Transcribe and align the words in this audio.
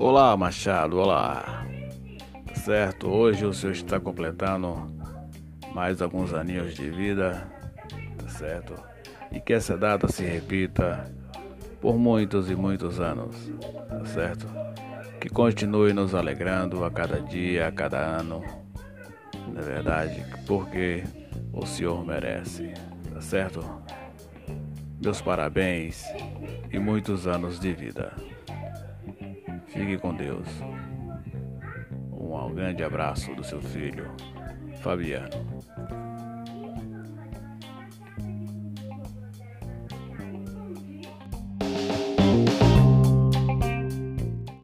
Olá, 0.00 0.36
Machado, 0.36 0.96
olá. 0.96 1.66
Certo, 2.54 3.08
hoje 3.08 3.44
o 3.44 3.52
senhor 3.52 3.72
está 3.72 3.98
completando 3.98 4.86
mais 5.74 6.00
alguns 6.00 6.32
aninhos 6.32 6.74
de 6.74 6.88
vida, 6.88 7.50
tá 8.16 8.28
certo? 8.28 8.74
E 9.32 9.40
que 9.40 9.52
essa 9.52 9.76
data 9.76 10.06
se 10.06 10.22
repita 10.24 11.12
por 11.80 11.98
muitos 11.98 12.48
e 12.48 12.54
muitos 12.54 13.00
anos, 13.00 13.50
tá 13.88 14.04
certo? 14.06 14.46
Que 15.20 15.28
continue 15.28 15.92
nos 15.92 16.14
alegrando 16.14 16.84
a 16.84 16.92
cada 16.92 17.20
dia, 17.20 17.66
a 17.66 17.72
cada 17.72 17.98
ano, 17.98 18.40
na 19.52 19.60
é 19.60 19.64
verdade, 19.64 20.24
porque 20.46 21.02
o 21.52 21.66
senhor 21.66 22.06
merece, 22.06 22.72
tá 23.12 23.20
certo? 23.20 23.64
Meus 25.02 25.20
parabéns 25.20 26.04
e 26.70 26.78
muitos 26.78 27.26
anos 27.26 27.58
de 27.58 27.72
vida. 27.72 28.12
Fique 29.68 29.98
com 29.98 30.14
Deus. 30.14 30.48
Um 32.10 32.54
grande 32.54 32.82
abraço 32.82 33.34
do 33.34 33.44
seu 33.44 33.60
filho, 33.60 34.10
Fabiano. 34.80 35.28